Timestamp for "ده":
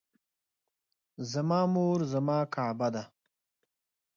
2.93-3.03